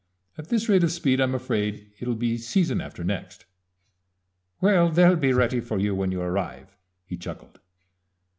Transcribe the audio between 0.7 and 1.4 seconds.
of speed I'm